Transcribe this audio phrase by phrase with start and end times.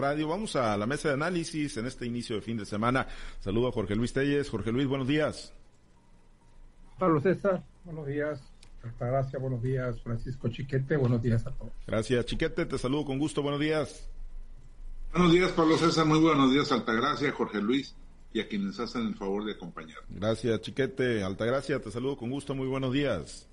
[0.00, 0.28] Radio.
[0.28, 3.08] Vamos a la mesa de análisis en este inicio de fin de semana.
[3.40, 4.48] Saludo a Jorge Luis Telles.
[4.48, 5.52] Jorge Luis, buenos días.
[7.00, 8.40] Pablo César, buenos días.
[9.00, 10.00] Gracias, buenos días.
[10.02, 11.72] Francisco Chiquete, buenos días a todos.
[11.84, 13.42] Gracias, Chiquete, te saludo con gusto.
[13.42, 14.08] Buenos días.
[15.12, 16.06] Buenos días, Pablo César.
[16.06, 17.96] Muy buenos días, Altagracia, Jorge Luis
[18.32, 19.98] y a quienes hacen el favor de acompañar.
[20.10, 21.24] Gracias, Chiquete.
[21.24, 22.54] Altagracia, te saludo con gusto.
[22.54, 23.48] Muy buenos días.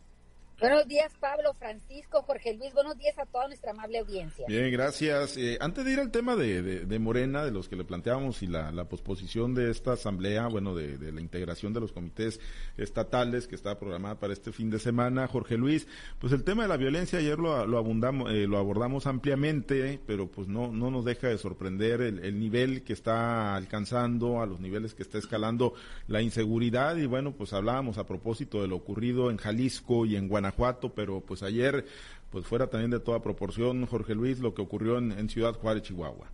[0.58, 2.74] Buenos días, Pablo, Francisco, Jorge Luis.
[2.74, 4.46] Buenos días a toda nuestra amable audiencia.
[4.48, 5.36] Bien, gracias.
[5.36, 8.48] Eh, antes de ir al tema de, de, Morena, de los que le planteábamos y
[8.48, 12.40] la, la posposición de esta asamblea, bueno, de, de, la integración de los comités
[12.78, 15.88] estatales que está programada para este fin de semana, Jorge Luis,
[16.20, 20.32] pues el tema de la violencia ayer lo, lo, abundamos, eh, lo abordamos ampliamente, pero
[20.32, 24.62] pues no, no nos deja de sorprender el, el nivel que está alcanzando, a los
[24.62, 25.74] niveles que está escalando
[26.08, 30.30] la inseguridad y bueno, pues hablábamos a propósito de lo ocurrido en Jalisco y en
[30.30, 31.86] Guanajuato Guanajuato, pero pues ayer,
[32.32, 36.28] pues fuera también de toda proporción, Jorge Luis, lo que ocurrió en, Ciudad Juárez, Chihuahua.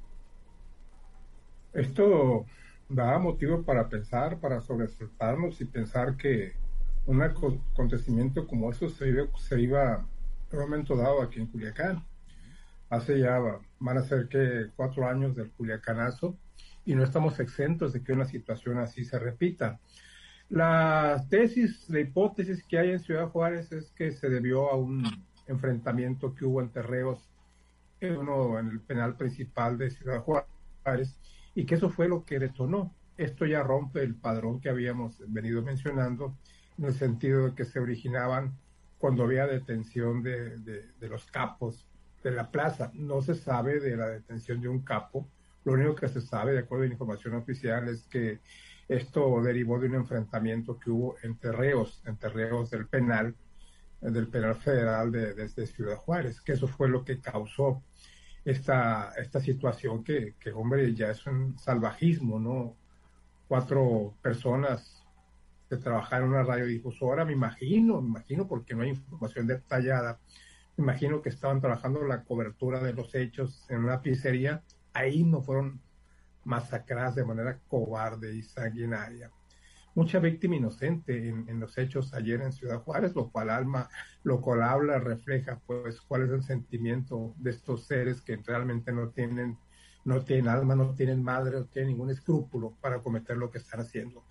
[1.73, 2.45] Esto
[2.89, 6.53] da motivo para pensar, para sobresaltarnos y pensar que
[7.05, 10.05] un acontecimiento como eso se iba, se iba
[10.51, 12.05] en un momento dado aquí en Culiacán.
[12.89, 13.39] Hace ya,
[13.79, 16.35] van a ser que cuatro años del Culiacanazo
[16.85, 19.79] y no estamos exentos de que una situación así se repita.
[20.51, 25.01] La tesis, la hipótesis que hay en Ciudad Juárez es que se debió a un
[25.47, 27.29] enfrentamiento que hubo entre reos,
[28.01, 31.17] uno en el penal principal de Ciudad Juárez,
[31.55, 32.93] y que eso fue lo que detonó.
[33.17, 36.35] Esto ya rompe el padrón que habíamos venido mencionando,
[36.77, 38.51] en el sentido de que se originaban
[38.97, 41.87] cuando había detención de, de los capos
[42.25, 42.91] de la plaza.
[42.93, 45.29] No se sabe de la detención de un capo,
[45.63, 48.39] lo único que se sabe, de acuerdo a la información oficial, es que
[48.91, 53.33] esto derivó de un enfrentamiento que hubo entre reos, entre reos del penal,
[54.01, 57.81] del penal federal de, desde Ciudad Juárez, que eso fue lo que causó
[58.43, 62.75] esta, esta situación que, que, hombre, ya es un salvajismo, ¿no?
[63.47, 65.05] Cuatro personas
[65.69, 70.19] que trabajaron en una radiodifusora, me imagino, me imagino porque no hay información detallada,
[70.75, 75.41] me imagino que estaban trabajando la cobertura de los hechos en una pizzería, ahí no
[75.41, 75.79] fueron
[76.43, 79.31] masacradas de manera cobarde y sanguinaria.
[79.93, 83.89] Mucha víctima inocente en, los hechos ayer en Ciudad Juárez, lo cual alma,
[84.23, 89.09] lo cual habla, refleja pues cuál es el sentimiento de estos seres que realmente no
[89.09, 89.57] tienen,
[90.05, 93.81] no tienen alma, no tienen madre, no tienen ningún escrúpulo para cometer lo que están
[93.81, 94.23] haciendo.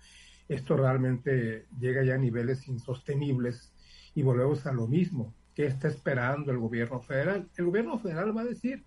[0.49, 3.71] Esto realmente llega ya a niveles insostenibles
[4.15, 5.33] y volvemos a lo mismo.
[5.53, 7.47] ¿Qué está esperando el gobierno federal?
[7.55, 8.83] El gobierno federal va a decir,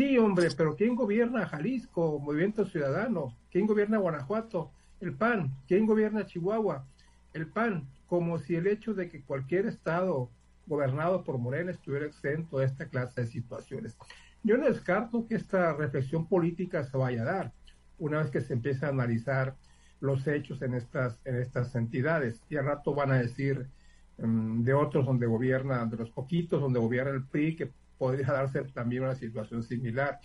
[0.00, 2.18] Sí, hombre, pero ¿quién gobierna Jalisco?
[2.20, 3.36] Movimiento Ciudadano.
[3.50, 4.72] ¿Quién gobierna Guanajuato?
[4.98, 5.52] El PAN.
[5.68, 6.86] ¿Quién gobierna Chihuahua?
[7.34, 7.86] El PAN.
[8.06, 10.30] Como si el hecho de que cualquier estado
[10.66, 13.98] gobernado por Morena estuviera exento de esta clase de situaciones.
[14.42, 17.52] Yo no descarto que esta reflexión política se vaya a dar
[17.98, 19.54] una vez que se empiece a analizar
[20.00, 22.40] los hechos en estas, en estas entidades.
[22.48, 23.68] Y al rato van a decir
[24.16, 28.62] mm, de otros donde gobierna, de los poquitos donde gobierna el PRI, que podría darse
[28.72, 30.18] también una situación similar.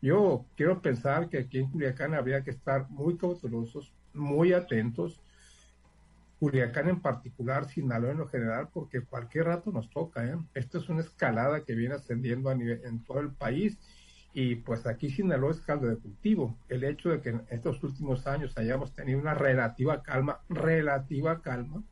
[0.00, 5.20] Yo quiero pensar que aquí en Culiacán habría que estar muy cautelosos, muy atentos.
[6.38, 10.24] Culiacán en particular, Sinaloa en lo general, porque cualquier rato nos toca.
[10.24, 10.38] ¿eh?
[10.54, 13.78] Esto es una escalada que viene ascendiendo a nivel, en todo el país
[14.32, 16.56] y pues aquí Sinaloa es caldo de cultivo.
[16.70, 21.82] El hecho de que en estos últimos años hayamos tenido una relativa calma, relativa calma,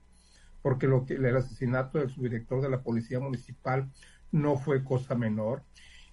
[0.62, 3.90] porque lo que el asesinato del subdirector de la Policía Municipal
[4.32, 5.62] no fue cosa menor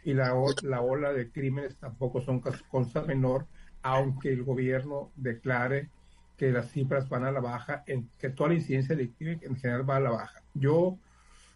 [0.03, 3.47] y la, la ola de crímenes tampoco son cosa menor,
[3.81, 5.89] aunque el gobierno declare
[6.37, 9.89] que las cifras van a la baja, en, que toda la incidencia delictiva en general
[9.89, 10.43] va a la baja.
[10.53, 10.99] Yo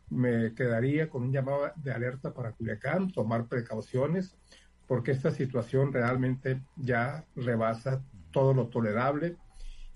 [0.10, 4.36] me quedaría con un llamado de alerta para Culiacán, tomar precauciones,
[4.88, 9.38] porque esta situación realmente ya rebasa todo lo tolerable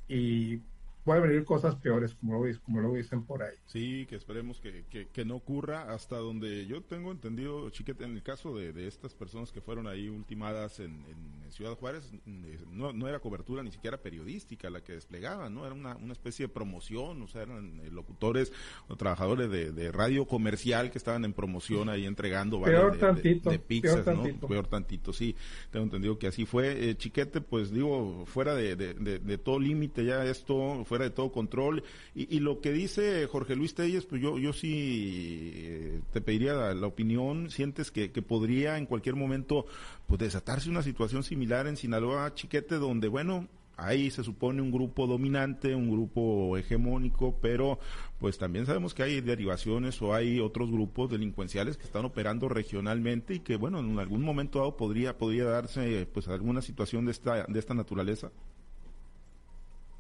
[0.08, 0.62] y
[1.04, 3.56] pueden venir cosas peores, como lo, como lo dicen por ahí.
[3.66, 8.24] Sí, que esperemos que, que, no ocurra hasta donde yo tengo entendido, Chiquete, en el
[8.24, 12.94] caso de, de estas personas que fueron ahí ultimadas en, en Ciudad Juárez, eh, no,
[12.94, 15.66] no, era cobertura ni siquiera periodística la que desplegaban, ¿no?
[15.66, 18.52] Era una, una especie de promoción, o sea, eran eh, locutores
[18.88, 23.60] o trabajadores de, de radio comercial que estaban en promoción ahí entregando peor tantito, de,
[23.60, 24.48] pizzas, peor ¿no?
[24.48, 25.36] Peor tantito, sí,
[25.70, 26.90] tengo entendido que así fue.
[26.90, 31.84] Eh, Chiquete, pues digo, fuera de, de todo límite ya esto, fuera de todo control.
[32.14, 36.86] Y, lo que dice Jorge Luis Telles, pues yo, yo sí eh, te pediría la,
[36.86, 37.50] opinión.
[37.50, 39.66] ¿Sientes que, podría en cualquier momento
[40.06, 45.08] pues desatarse una situación similar en Sinaloa, Chiquete, donde, bueno, hay se supone un grupo
[45.08, 47.80] dominante, un grupo hegemónico, pero
[48.20, 53.34] pues también sabemos que hay derivaciones o hay otros grupos delincuenciales que están operando regionalmente
[53.34, 57.46] y que bueno, en algún momento dado podría podría darse pues alguna situación de esta
[57.46, 58.30] de esta naturaleza.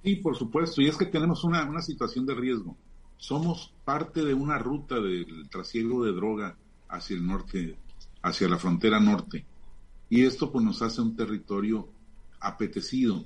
[0.03, 2.75] Sí, por supuesto, y es que tenemos una, una situación de riesgo.
[3.17, 6.57] Somos parte de una ruta del trasiego de droga
[6.89, 7.77] hacia el norte,
[8.21, 9.45] hacia la frontera norte.
[10.09, 11.87] Y esto pues nos hace un territorio
[12.41, 13.23] apetecido.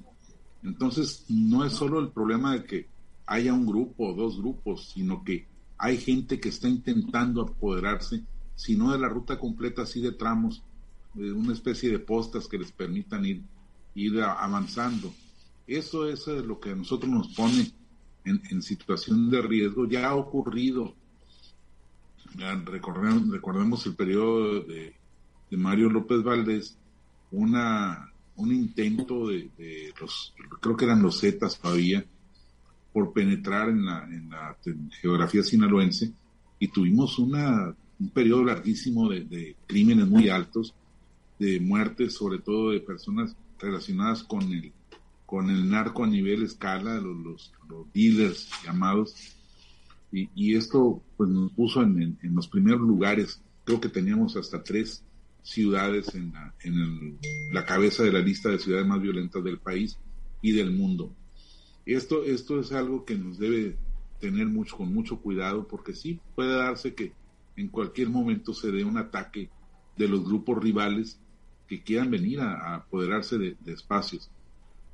[0.63, 2.87] Entonces, no es solo el problema de que
[3.25, 5.47] haya un grupo o dos grupos, sino que
[5.77, 8.23] hay gente que está intentando apoderarse,
[8.55, 10.63] si no de la ruta completa, así de tramos,
[11.13, 13.41] de una especie de postas que les permitan ir,
[13.95, 15.11] ir avanzando.
[15.67, 17.69] Eso es eh, lo que a nosotros nos pone
[18.23, 19.87] en, situación de riesgo.
[19.87, 20.95] Ya ha ocurrido,
[22.65, 24.95] recordemos, recordemos el periodo de,
[25.51, 26.77] Mario López Valdés,
[27.31, 29.49] una, un intento de,
[29.99, 32.05] los, creo que eran los Zetas todavía,
[32.93, 34.57] por penetrar en la, en la
[35.01, 36.11] geografía sinaloense
[36.59, 40.73] y tuvimos una, un periodo larguísimo de, de, crímenes muy altos,
[41.39, 44.71] de muertes, sobre todo de personas relacionadas con el
[45.27, 49.13] con el narco a nivel escala, los, los, dealers llamados,
[50.09, 54.63] y, y, esto pues nos puso en, en, los primeros lugares, creo que teníamos hasta
[54.63, 55.03] tres
[55.43, 57.17] ciudades en, la, en el,
[57.51, 59.99] la cabeza de la lista de ciudades más violentas del país
[60.41, 61.13] y del mundo.
[61.85, 63.75] Esto, esto es algo que nos debe
[64.21, 67.11] tener mucho, con mucho cuidado, porque sí puede darse que
[67.57, 69.49] en cualquier momento se dé un ataque
[69.97, 71.19] de los grupos rivales
[71.67, 74.31] que quieran venir a, apoderarse de, de espacios.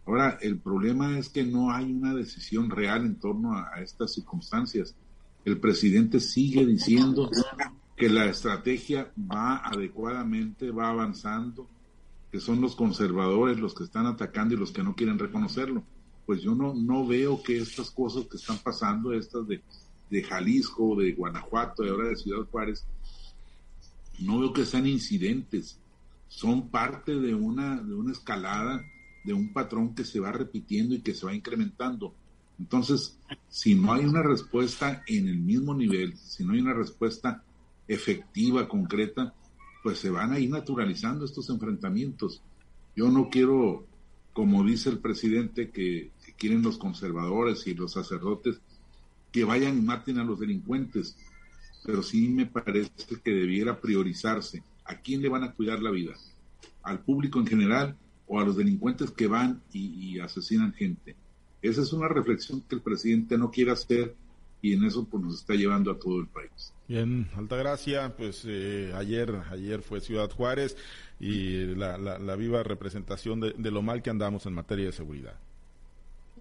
[0.06, 4.96] Ahora, el problema es que no hay una decisión real en torno a, estas circunstancias.
[5.46, 7.30] El presidente sigue diciendo
[7.96, 11.68] que la estrategia va adecuadamente, va avanzando,
[12.32, 15.84] que son los conservadores los que están atacando y los que no quieren reconocerlo.
[16.26, 19.62] Pues yo no, no veo que estas cosas que están pasando, estas de,
[20.10, 22.86] de Jalisco, de Guanajuato y ahora de Ciudad Juárez,
[24.20, 25.80] no veo que sean incidentes,
[26.28, 28.84] son parte de una, de una escalada
[29.24, 32.14] de un patrón que se va repitiendo y que se va incrementando.
[32.60, 33.18] Entonces,
[33.50, 37.44] si no hay una respuesta en el mismo nivel, si no hay una respuesta
[37.88, 39.34] efectiva, concreta,
[39.82, 42.42] pues se van a ir naturalizando estos enfrentamientos.
[42.96, 43.86] Yo no quiero,
[44.34, 48.60] como dice el presidente, que, quieren los conservadores y los sacerdotes,
[49.32, 51.16] que vayan y maten a los delincuentes,
[51.86, 52.92] pero sí me parece
[53.24, 56.14] que debiera priorizarse a quién le van a cuidar la vida,
[56.82, 57.98] al público en general
[58.28, 61.16] o a los delincuentes que van y, asesinan gente.
[61.62, 64.16] Esa es una reflexión que el presidente no quiere hacer
[64.62, 66.74] y en eso pues nos está llevando a todo el país.
[66.88, 70.78] Bien, Altagracia, pues eh, ayer ayer fue Ciudad Juárez
[71.20, 75.36] y la, la, viva representación de, lo mal que andamos en materia de seguridad.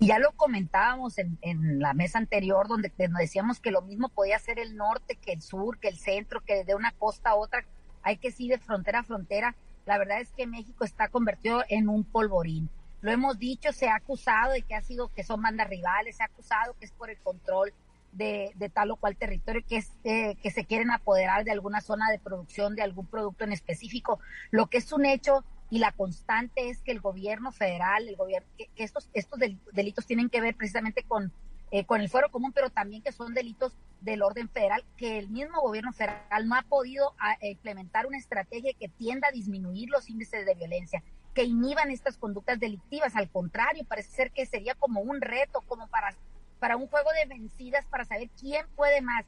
[0.01, 4.39] Ya lo comentábamos en, en la mesa anterior, donde nos decíamos que lo mismo podía
[4.39, 7.65] ser el norte que el sur, que el centro, que de una costa a otra
[8.03, 9.55] hay que ir de frontera a frontera
[9.87, 12.71] la verdad es que México está convertido en un polvorín.
[13.01, 16.23] Lo hemos dicho, se ha acusado de que ha sido, que son bandas rivales, se
[16.23, 17.73] ha acusado que es por el control
[18.13, 22.11] de, tal o cual territorio, que, es, eh, que se quieren apoderar de alguna zona
[22.11, 24.21] de producción de algún producto en específico.
[24.51, 28.47] Lo que es un hecho y la constante es que el gobierno federal, el gobierno,
[28.57, 29.41] que, estos, estos
[29.73, 31.33] delitos tienen que ver precisamente con
[31.73, 33.73] eh, con el fuero común, pero también que son delitos
[34.03, 38.75] del orden federal, que el mismo gobierno federal no ha podido ah, implementar una estrategia
[38.79, 41.03] que tienda a disminuir los índices de violencia,
[41.35, 43.17] que inhiban estas conductas delictivas.
[43.17, 46.15] Al contrario, parece ser que sería como un reto, como para,
[46.59, 49.25] para un juego de vencidas, para saber quién puede más,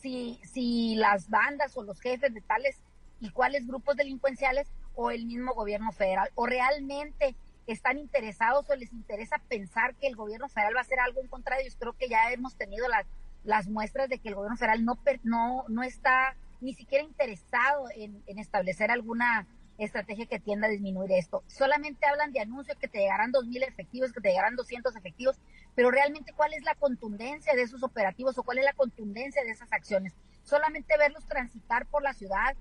[0.00, 2.76] si, si las bandas o los jefes de tales
[3.18, 7.34] y cuáles grupos delincuenciales o el mismo gobierno federal, o realmente
[7.72, 11.28] están interesados o les interesa pensar que el gobierno federal va a hacer algo en
[11.28, 11.70] contra de.
[11.78, 13.06] Creo que ya hemos tenido las,
[13.44, 18.22] las muestras de que el gobierno federal no, no, no está ni siquiera interesado en,
[18.38, 19.46] establecer alguna
[19.78, 21.44] estrategia que tienda a disminuir esto.
[21.46, 25.38] Solamente hablan de anuncios que te llegarán 2.000 efectivos, que te llegarán 200 efectivos,
[25.76, 29.50] pero realmente cuál es la contundencia de esos operativos o cuál es la contundencia de
[29.50, 30.14] esas acciones.
[30.42, 32.56] Solamente verlos transitar por la ciudad,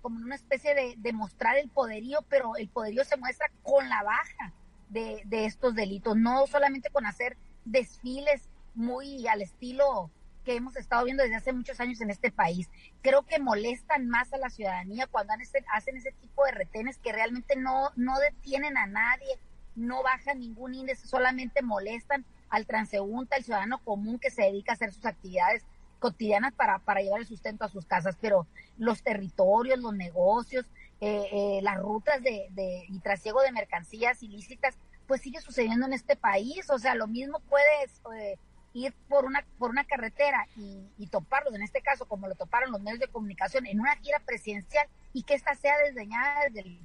[0.00, 4.02] como una especie de, de, mostrar el poderío, pero el poderío se muestra con la
[4.02, 4.52] baja
[4.88, 10.10] de, estos delitos, no solamente con hacer desfiles muy al estilo
[10.44, 12.70] que hemos estado viendo desde hace muchos años en este país.
[13.02, 15.34] Creo que molestan más a la ciudadanía cuando
[15.72, 19.38] hacen ese tipo de retenes que realmente no, no detienen a nadie,
[19.74, 24.74] no bajan ningún índice, solamente molestan al transeúnte, al ciudadano común que se dedica a
[24.74, 25.64] hacer sus actividades
[25.98, 28.46] cotidianas para, para llevar el sustento a sus casas, pero
[28.78, 30.66] los territorios, los negocios,
[31.00, 34.76] eh, eh, las rutas de, de, y trasiego de mercancías ilícitas,
[35.06, 36.68] pues sigue sucediendo en este país.
[36.70, 38.38] O sea, lo mismo puedes eh,
[38.72, 42.82] ir por una, por una carretera y, toparlos, en este caso, como lo toparon los
[42.82, 46.78] medios de comunicación, en una gira presidencial y que esta sea desdeñada desde el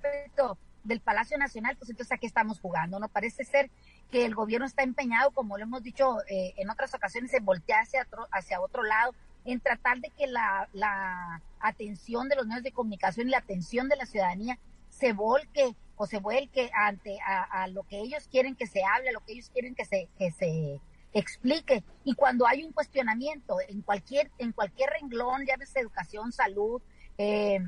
[0.84, 3.08] del Palacio Nacional, pues entonces aquí estamos jugando, ¿no?
[3.08, 3.70] Parece ser
[4.10, 7.84] que el gobierno está empeñado, como lo hemos dicho eh, en otras ocasiones, en voltear
[8.32, 9.14] hacia otro, lado,
[9.46, 13.90] en tratar de que la, la atención de los medios de comunicación y la atención
[13.90, 14.58] de la ciudadanía
[14.90, 19.12] se volque o se vuelque ante a, lo que ellos quieren que se hable, a
[19.12, 20.80] lo que ellos quieren que se, que se
[21.14, 21.84] explique.
[22.04, 26.82] Y cuando hay un cuestionamiento en cualquier, en cualquier renglón, ya ves educación, salud,
[27.18, 27.60] eh,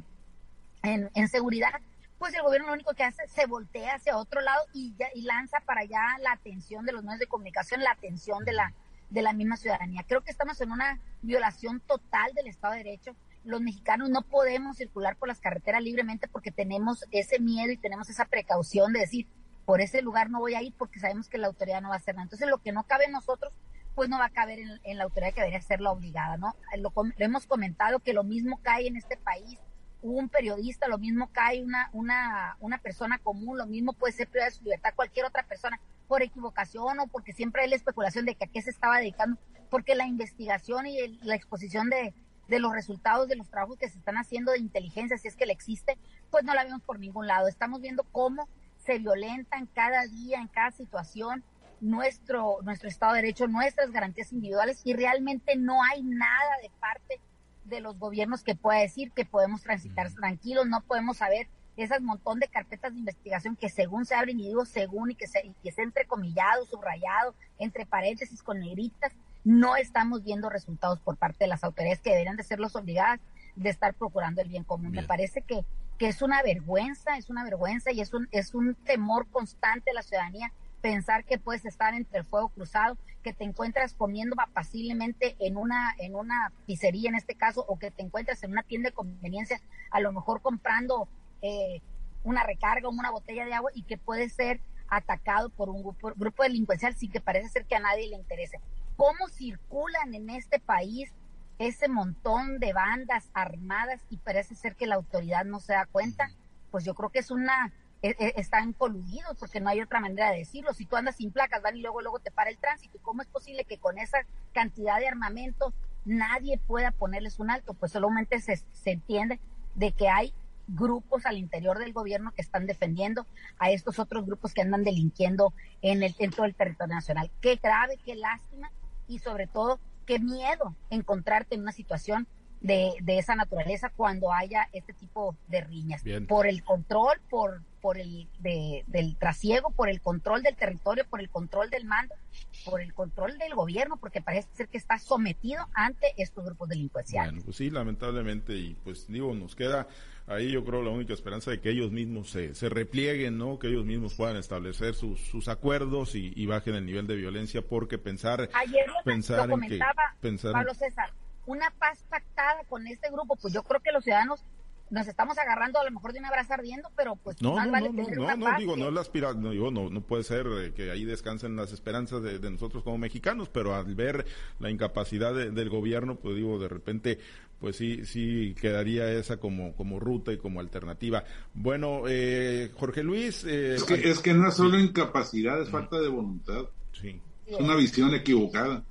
[0.82, 1.79] en, en, seguridad,
[2.24, 5.24] pues el gobierno lo único que hace se voltea hacia otro lado y, ya, y
[5.24, 8.74] lanza para allá la atención de los medios de comunicación, la atención de la,
[9.10, 10.06] de la misma ciudadanía.
[10.08, 13.13] Creo que estamos en una violación total del Estado de Derecho
[13.44, 18.10] los mexicanos no podemos circular por las carreteras libremente porque tenemos ese miedo y tenemos
[18.10, 19.27] esa precaución de decir,
[19.65, 21.98] por ese lugar no voy a ir porque sabemos que la autoridad no va a
[21.98, 22.24] hacer nada.
[22.24, 23.53] Entonces, lo que no cabe en nosotros,
[23.96, 26.56] pues no va a caber en, en la autoridad que debería ser la obligada, ¿no?
[26.77, 29.60] Lo, lo, hemos comentado que lo mismo cae en este país,
[30.03, 34.50] un periodista, lo mismo cae una, una, una persona común, lo mismo puede ser privada
[34.50, 38.36] de su libertad cualquier otra persona por equivocación o porque siempre hay la especulación de
[38.36, 42.13] que a qué se estaba dedicando, porque la investigación y el, la exposición de,
[42.48, 45.45] de los resultados de los trabajos que se están haciendo de inteligencia, si es que
[45.45, 45.98] le existe,
[46.29, 47.48] pues no la vemos por ningún lado.
[47.48, 51.43] Estamos viendo cómo se violentan cada día, en cada situación,
[51.79, 57.19] nuestro, nuestro Estado de Derecho, nuestras garantías individuales y realmente no hay nada de parte
[57.65, 62.39] de los gobiernos que pueda decir que podemos transitar tranquilos, no podemos saber esas montón
[62.39, 65.53] de carpetas de investigación que según se abren y digo según y que se, y
[65.63, 69.12] que se entrecomillado, subrayado, entre paréntesis con negritas,
[69.43, 73.20] no estamos viendo resultados por parte de las autoridades que deberían de ser los obligadas
[73.55, 74.91] de estar procurando el bien común.
[74.91, 75.03] Bien.
[75.03, 75.65] Me parece que,
[75.98, 79.96] que es una vergüenza, es una vergüenza y es un, es un temor constante de
[79.96, 80.51] la ciudadanía
[80.84, 85.96] pensar que puedes estar entre el fuego cruzado, que te encuentras comiendo apaciblemente en una,
[85.98, 89.62] en una pizzería en este caso, o que te encuentras en una tienda de conveniencia,
[89.92, 91.08] a lo mejor comprando
[91.42, 91.82] eh,
[92.25, 94.60] una recarga o una botella de agua y que puede ser
[94.90, 98.60] atacado por un grupo, grupo delincuencial sin que parece ser que a nadie le interese.
[98.98, 101.13] Cómo circulan en este país
[101.60, 106.30] ese montón de bandas armadas y parece ser que la autoridad no se da cuenta,
[106.72, 107.72] pues yo creo que es una,
[108.03, 110.74] están coludidos porque no hay otra manera de decirlo.
[110.74, 112.98] Si tú andas sin placas, van y luego, luego te para el tránsito.
[112.98, 114.19] ¿Y cómo es posible que con esa
[114.51, 117.74] cantidad de armamento nadie pueda ponerles un alto?
[117.74, 119.39] Pues solamente se, se entiende
[119.75, 120.33] de que hay
[120.67, 123.25] grupos al interior del gobierno que están defendiendo
[123.57, 127.31] a estos otros grupos que andan delinquiendo en el dentro del territorio nacional.
[127.41, 128.69] Qué grave, qué lástima
[129.07, 132.27] y sobre todo qué miedo encontrarte en una situación
[132.60, 136.03] de, de esa naturaleza cuando haya este tipo de riñas.
[136.03, 136.27] Bien.
[136.27, 141.20] Por el control, por, por el de, del trasiego, por el control del territorio, por
[141.20, 142.16] el control del mando,
[142.63, 147.34] por el control del gobierno, porque parece ser que está sometido ante estos grupos delincuenciales.
[147.34, 149.90] Bueno, pues sí, lamentablemente, y pues digo, nos queda
[150.28, 153.60] ahí yo creo la única esperanza de que ellos mismos se, se replieguen, ¿no?
[153.60, 157.62] Que ellos mismos puedan establecer sus, sus acuerdos y, y bajen el nivel de violencia,
[157.62, 161.12] porque pensar, Ayer lo, pensar lo comentaba, en que, pensar Pablo César,
[161.46, 164.46] una paz pactada con este grupo, pues yo creo que los ciudadanos
[164.94, 167.90] nos estamos agarrando a lo mejor de una brasa ardiendo, pero pues no, no, vale
[167.90, 170.74] no, no, no, digo, no es la aspira, no, digo, no, no puede ser eh,
[170.76, 174.26] que ahí descansen las esperanzas de, de, nosotros como mexicanos, pero al ver
[174.60, 177.20] la incapacidad de, del gobierno, pues digo, de repente,
[177.60, 181.24] pues sí, sí quedaría esa como, como ruta y como alternativa.
[181.56, 183.44] Bueno, eh, Jorge Luis.
[183.46, 184.86] Eh, es, que, es que no es solo sí.
[184.86, 186.66] incapacidad, es falta de voluntad.
[186.92, 187.20] Sí.
[187.48, 188.84] Es una visión equivocada.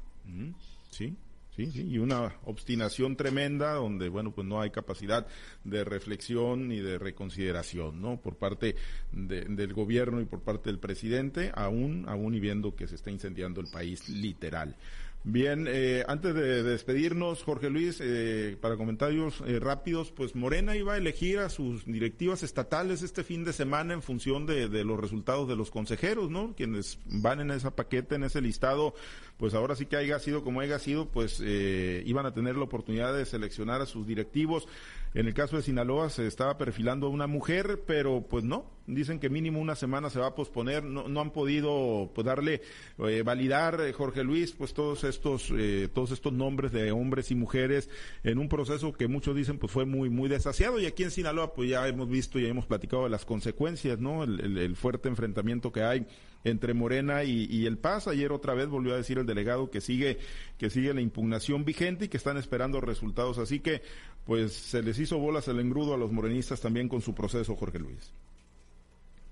[0.91, 1.17] Sí.
[1.55, 5.27] Sí, sí, y una obstinación tremenda donde, bueno, pues no hay capacidad
[5.65, 8.19] de reflexión ni de reconsideración, ¿no?
[8.19, 8.75] Por parte
[9.13, 13.11] de, del gobierno y por parte del presidente, aún, aún y viendo que se está
[13.11, 14.77] incendiando el país literal.
[15.25, 20.75] Bien, eh, antes de, de, despedirnos, Jorge Luis, eh, para comentarios eh, rápidos, pues Morena
[20.75, 24.83] iba a elegir a sus directivas estatales este fin de semana en función de, de,
[24.83, 26.57] los resultados de los consejeros, ¿no?
[26.57, 28.95] Quienes van en esa paquete, en ese listado,
[29.37, 32.65] pues ahora sí que haya sido como haya sido, pues eh, iban a tener la
[32.65, 34.69] oportunidad de seleccionar a sus directivos.
[35.15, 39.21] En el caso de Sinaloa se estaba perfilando a una mujer, pero pues no, Dicen
[39.21, 40.83] que mínimo una semana se va a posponer.
[40.83, 42.63] No, no han podido pues, darle,
[42.99, 47.37] eh, validar, eh, Jorge Luis, pues todos estos, eh, todos estos nombres de hombres y
[47.37, 47.89] mujeres
[48.25, 50.81] en un proceso que muchos dicen pues fue muy, muy desasiado.
[50.81, 54.25] Y aquí en Sinaloa pues ya hemos visto y hemos platicado de las consecuencias, ¿no?
[54.25, 56.07] el fuerte enfrentamiento que hay
[56.45, 58.09] entre Morena y, el Paz.
[58.09, 60.19] Ayer otra vez volvió a decir el delegado que sigue,
[60.59, 63.39] que sigue la impugnación vigente y que están esperando resultados.
[63.39, 63.83] Así que,
[64.25, 67.79] pues, se les hizo bolas el engrudo a los morenistas también con su proceso, Jorge
[67.79, 68.13] Luis.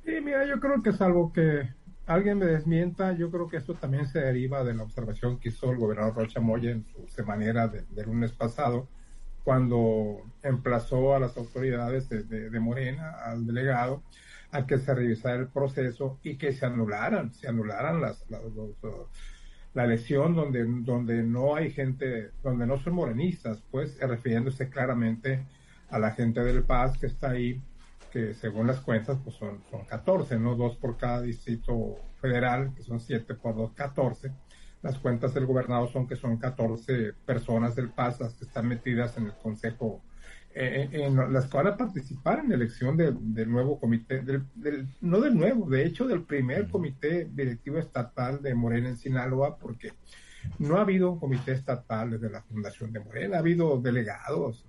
[0.04, 1.68] Sí, mira, yo creo que es algo que
[2.06, 5.70] alguien me desmienta, yo creo que esto también se deriva de la observación que hizo
[5.70, 8.88] el gobernador Rocha Moya en su manera de, del lunes pasado,
[9.44, 14.02] cuando emplazó a las autoridades de Morena, al delegado,
[14.52, 18.24] a que se revisara el proceso y que se anularan, se anularan las,
[19.74, 25.40] la elección donde, donde no hay gente, donde no son morenistas, pues refiriéndose claramente a
[25.98, 27.60] la gente del Paz que está ahí,
[28.12, 30.54] que según las cuentas pues son, son 14, ¿no?
[30.54, 34.32] Dos por cada distrito federal, que son 7 por 2, 14.
[34.82, 39.16] Las cuentas del gobernador son que son 14 personas del Paz las que están metidas
[39.18, 40.02] en el Consejo
[40.52, 44.42] eh, en las que van a participar en la elección del nuevo comité, del,
[45.00, 49.92] no del nuevo, de hecho del primer comité directivo estatal de Morena en Sinaloa, porque
[50.58, 54.66] no ha habido un comité estatal desde la fundación de Morena, ha habido delegados,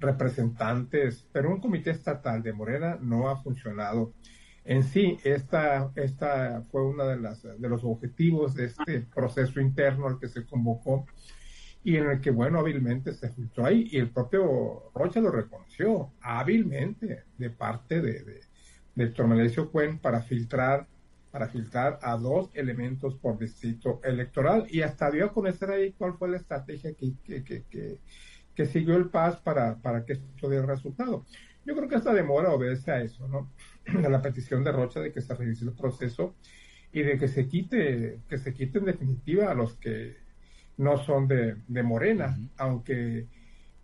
[0.00, 4.12] representantes, pero un comité estatal de Morena no ha funcionado.
[4.64, 10.18] En sí, esta, esta fue uno de, de los objetivos de este proceso interno al
[10.18, 11.06] que se convocó
[11.82, 16.12] y en el que, bueno, hábilmente se filtró ahí, y el propio Rocha lo reconoció,
[16.20, 18.24] hábilmente, de parte de,
[18.94, 20.86] de, de Cuen para filtrar,
[21.30, 26.14] para filtrar a dos elementos por distrito electoral, y hasta dio a conocer ahí cuál
[26.18, 27.98] fue la estrategia que, que, que,
[28.66, 31.24] siguió el PAS para, para que esto diera resultado.
[31.64, 33.52] Yo creo que esta demora obedece a eso, ¿no?
[34.06, 36.34] A la petición de Rocha de que se revise el proceso
[36.92, 40.16] y de que se quite, que se quite en definitiva a los que
[40.78, 43.26] no son de, de Morena, aunque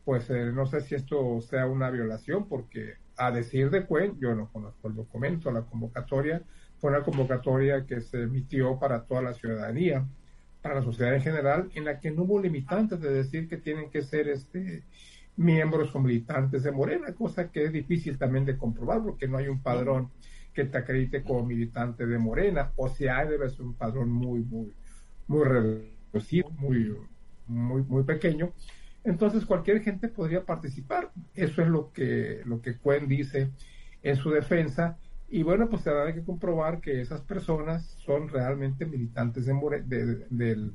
[0.05, 4.35] pues eh, no sé si esto sea una violación, porque a decir de Cuen, yo
[4.35, 6.43] no conozco el documento, la convocatoria,
[6.79, 10.07] fue una convocatoria que se emitió para toda la ciudadanía,
[10.65, 13.91] para la sociedad en general, en la que no hubo limitantes de decir que tienen
[13.91, 14.83] que ser este
[15.37, 19.49] miembros o militantes de Morena, cosa que es difícil también de comprobar porque no hay
[19.49, 20.09] un padrón
[20.55, 24.41] que te acredite como militante de Morena, o si hay debe ser un padrón muy,
[24.41, 24.73] muy,
[25.27, 25.45] muy
[26.57, 26.97] muy,
[27.47, 28.51] muy, muy pequeño.
[29.05, 31.11] Entonces cualquier gente podría participar.
[31.35, 33.51] Eso es lo que, lo que Cuen dice
[34.03, 34.97] en su defensa.
[35.29, 40.73] Y bueno, pues se habrá que comprobar que esas personas son realmente militantes de, del,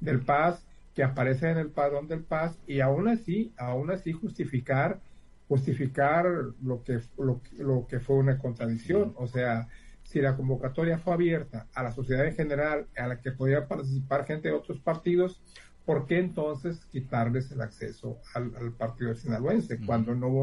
[0.00, 5.00] del Paz, que aparecen en el padrón del Paz, y aún así, aún así justificar,
[5.46, 6.26] justificar
[6.62, 9.14] lo que, lo, lo que fue una contradicción.
[9.16, 9.68] O sea,
[10.02, 14.24] si la convocatoria fue abierta a la sociedad en general, a la que podía participar
[14.24, 15.40] gente de otros partidos,
[15.88, 20.42] ¿por qué entonces quitarles el acceso al, partido sinaloense cuando no hubo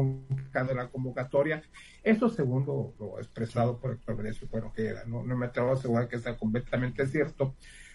[0.52, 1.62] en la convocatoria?
[2.02, 5.74] Eso segundo lo expresado por Héctor Venecio bueno que era, no, no me atrevo a
[5.74, 7.54] asegurar que sea completamente cierto,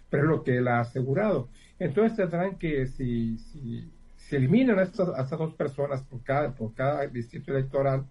[0.10, 1.50] pero es lo que él ha asegurado.
[1.78, 6.56] Entonces tendrán que, si, si, si eliminan a estas, a estas dos personas por cada,
[6.56, 8.06] por cada distrito electoral,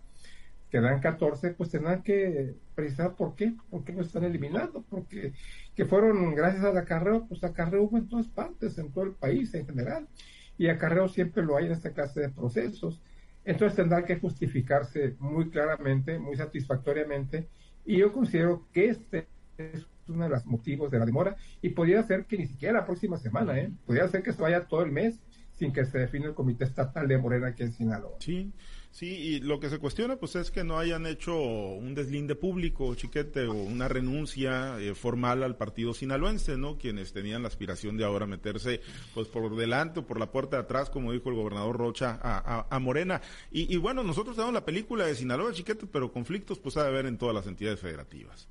[0.71, 5.33] quedan 14, pues tendrán que precisar por qué, por qué no están eliminando, porque
[5.75, 9.53] que fueron gracias al acarreo, pues acarreo hubo en todas partes, en todo el país
[9.55, 10.09] en general,
[10.57, 13.03] y acarreo siempre lo hay en esta clase de procesos.
[13.45, 17.49] Entonces tendrá que justificarse muy claramente, muy satisfactoriamente,
[17.85, 19.27] y yo considero que este
[19.59, 22.87] es uno de los motivos de la demora, y podría ser que ni siquiera la
[22.87, 23.73] próxima semana, ¿eh?
[23.87, 25.21] podría ser que se vaya todo el mes
[25.61, 28.17] sin que se define el Comité Estatal de Morena aquí en Sinaloa.
[28.19, 28.51] Sí,
[28.93, 32.93] Sí, y lo que se cuestiona pues es que no hayan hecho un deslinde público,
[32.97, 36.77] chiquete, o una renuncia eh, formal al partido sinaloense, ¿no?
[36.77, 38.81] Quienes tenían la aspiración de ahora meterse
[39.15, 42.67] pues por delante o por la puerta de atrás, como dijo el gobernador Rocha, a,
[42.69, 43.23] a, Morena.
[43.53, 46.89] Y, y, bueno, nosotros tenemos la película de Sinaloa, chiquete, pero conflictos pues ha de
[46.89, 48.49] haber en todas las entidades federativas.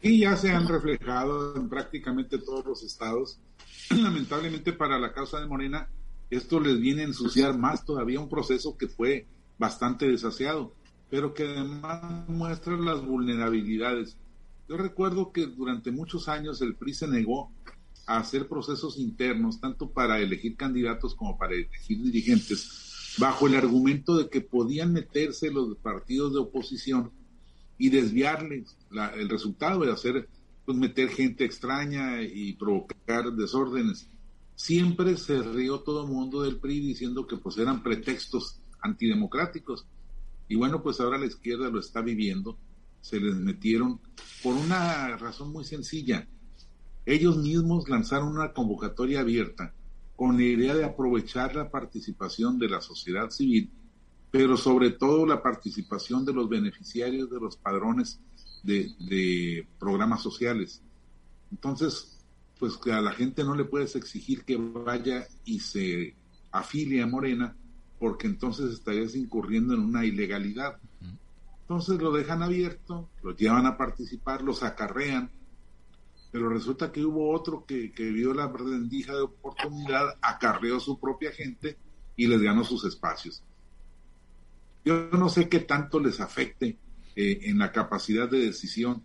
[0.00, 3.40] Y ya se han reflejado en prácticamente todos los estados.
[3.90, 5.88] Lamentablemente para la causa de Morena,
[6.34, 9.26] esto les viene a ensuciar más todavía un proceso que fue
[9.58, 10.74] bastante desasiado,
[11.10, 14.16] pero que además muestra las vulnerabilidades.
[14.68, 17.52] Yo recuerdo que durante muchos años el PRI se negó
[18.06, 24.16] a hacer procesos internos, tanto para elegir candidatos como para elegir dirigentes, bajo el argumento
[24.16, 27.10] de que podían meterse los partidos de oposición
[27.78, 28.76] y desviarles
[29.16, 30.28] el resultado de hacer,
[30.64, 34.08] pues meter gente extraña y provocar desórdenes.
[34.56, 39.86] Siempre se rió todo el mundo del PRI diciendo que pues eran pretextos antidemocráticos.
[40.48, 42.58] Y bueno, pues ahora la izquierda lo está viviendo.
[43.00, 44.00] se les metieron
[44.42, 46.26] por una razón muy sencilla.
[47.04, 49.74] Ellos mismos lanzaron una convocatoria abierta
[50.16, 53.70] con la idea de aprovechar la participación de la sociedad civil,
[54.30, 58.20] pero sobre todo la participación de los beneficiarios de los padrones
[58.62, 60.82] de, programas sociales.
[61.50, 62.13] Entonces,
[62.58, 66.14] pues que a la gente no le puedes exigir que vaya y se
[66.50, 67.56] afilie a Morena,
[67.98, 70.78] porque entonces estarías incurriendo en una ilegalidad.
[71.62, 75.30] Entonces lo dejan abierto, lo llevan a participar, los acarrean,
[76.30, 81.32] pero resulta que hubo otro que, que vio la rendija de oportunidad, acarreó su propia
[81.32, 81.78] gente
[82.16, 83.42] y les ganó sus espacios.
[84.84, 86.76] Yo no sé qué tanto les afecte
[87.16, 89.02] eh, en la capacidad de decisión,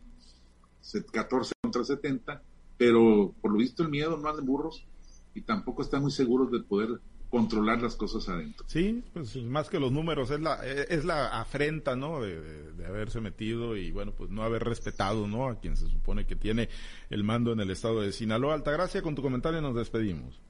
[1.12, 2.42] 14 contra 70,
[2.80, 4.88] pero por lo visto el miedo no de burros
[5.36, 8.66] y tampoco están muy seguros de poder controlar las cosas adentro.
[8.70, 12.22] Sí, pues más que los números, es la, es la afrenta, ¿no?
[12.22, 15.48] De, haberse metido y, bueno, pues no haber respetado, ¿no?
[15.48, 16.70] A quien se supone que tiene
[17.10, 18.56] el mando en el estado de Sinaloa.
[18.56, 20.42] Altagracia, con tu comentario nos despedimos.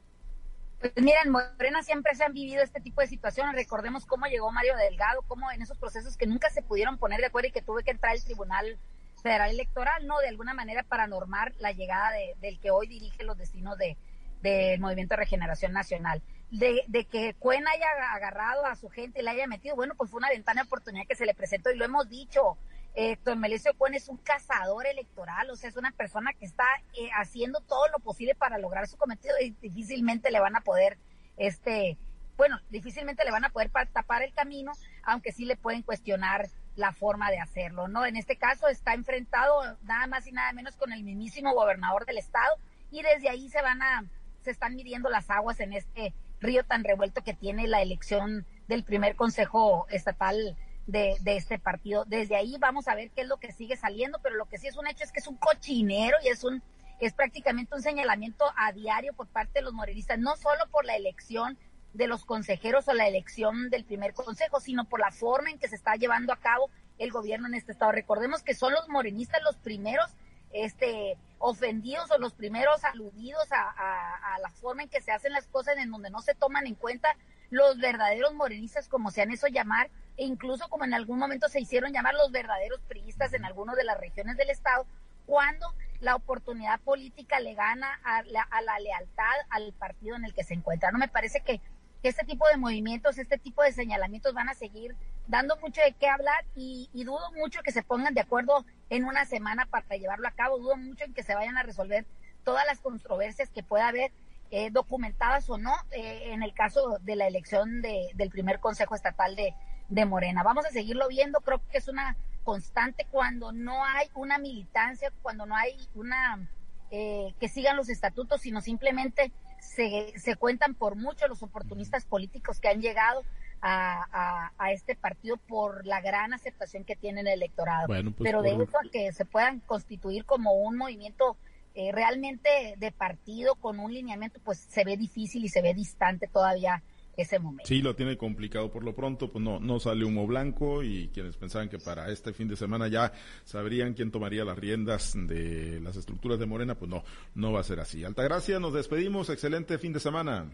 [0.80, 3.56] Pues miren, Morena siempre se han vivido este tipo de situaciones.
[3.56, 7.26] Recordemos cómo llegó Mario Delgado, cómo en esos procesos que nunca se pudieron poner de
[7.26, 8.78] acuerdo y que tuve que entrar el Tribunal
[9.22, 10.20] Federal Electoral, ¿no?
[10.20, 13.98] De alguna manera para normar la llegada del que hoy dirige los destinos de,
[14.42, 16.22] del Movimiento de Regeneración Nacional.
[16.52, 20.10] De, de, que Cuen haya agarrado a su gente y la haya metido, bueno, pues
[20.10, 22.58] fue una ventana de oportunidad que se le presentó y lo hemos dicho.
[22.96, 26.66] Eh, don Melesio Cuen es un cazador electoral, o sea, es una persona que está
[27.00, 30.98] eh, haciendo todo lo posible para lograr su cometido y difícilmente le van a poder,
[31.38, 31.98] este,
[32.36, 34.72] bueno, difícilmente le van a poder tapar el camino,
[35.04, 38.06] aunque sí le pueden cuestionar la forma de hacerlo, ¿no?
[38.06, 42.18] En este caso está enfrentado nada más y nada menos con el mismísimo gobernador del
[42.18, 42.56] estado
[42.90, 44.06] y desde ahí se van a
[44.42, 48.84] se están midiendo las aguas en este río tan revuelto que tiene la elección del
[48.84, 52.06] primer consejo estatal de, de, este partido.
[52.06, 54.68] Desde ahí vamos a ver qué es lo que sigue saliendo, pero lo que sí
[54.68, 56.64] es un hecho es que es un cochinero y es un
[57.00, 60.96] es prácticamente un señalamiento a diario por parte de los morenistas, no solo por la
[60.96, 61.58] elección
[61.94, 65.68] de los consejeros o la elección del primer consejo, sino por la forma en que
[65.68, 67.92] se está llevando a cabo el gobierno en este estado.
[67.92, 70.12] Recordemos que son los morenistas los primeros
[70.52, 75.78] este, ofendidos o los primeros aludidos a, la forma en que se hacen las cosas
[75.78, 77.10] en donde no se toman en cuenta
[77.50, 81.60] los verdaderos morenistas, como se han eso llamar, e incluso como en algún momento se
[81.60, 84.86] hicieron llamar los verdaderos priistas en algunas de las regiones del Estado,
[85.26, 90.34] cuando la oportunidad política le gana a la, a la lealtad al partido en el
[90.34, 90.92] que se encuentra.
[90.92, 91.60] No me parece que
[92.02, 94.96] que este tipo de movimientos, este tipo de señalamientos van a seguir
[95.28, 99.26] dando mucho de qué hablar y, dudo mucho que se pongan de acuerdo en una
[99.26, 102.06] semana para llevarlo a cabo, dudo mucho en que se vayan a resolver
[102.44, 104.12] todas las controversias que pueda haber
[104.52, 108.96] eh, documentadas o no eh, en el caso de la elección de, del primer Consejo
[108.96, 109.54] Estatal de,
[109.90, 110.42] de Morena.
[110.44, 115.46] Vamos a seguirlo viendo, creo que es una constante cuando no hay una militancia, cuando
[115.46, 116.50] no hay una
[116.92, 122.60] eh, que sigan los estatutos, sino simplemente se, se cuentan por mucho los oportunistas políticos
[122.60, 123.24] que han llegado
[123.62, 127.88] a, a, este partido por la gran aceptación que tiene el electorado.
[127.88, 131.38] Pues Pero de eso a que se puedan constituir como un movimiento
[131.76, 136.28] eh, realmente de partido con un lineamiento, pues se ve difícil y se ve distante
[136.28, 136.82] todavía
[137.20, 137.66] ese momento.
[137.68, 141.36] Sí, lo tiene complicado por lo pronto, pues no, no sale humo blanco y quienes
[141.38, 143.12] pensaban que para este fin de semana ya
[143.44, 147.04] sabrían quién tomaría las riendas de las estructuras de Morena, pues no,
[147.36, 148.04] no va a ser así.
[148.04, 150.50] Altagracia, nos despedimos, excelente fin de semana.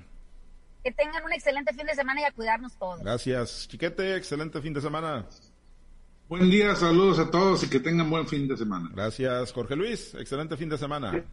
[0.84, 3.02] Que tengan un excelente fin de semana y a cuidarnos todos.
[3.02, 3.68] Gracias.
[3.68, 5.26] Chiquete, excelente fin de semana.
[6.28, 8.90] Buen día, saludos a todos y que tengan buen fin de semana.
[8.94, 10.16] Gracias, Jorge Luis.
[10.16, 11.24] Excelente fin de semana.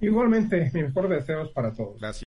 [0.00, 2.00] Igualmente, mis mejores deseos para todos.
[2.00, 2.22] Gracias.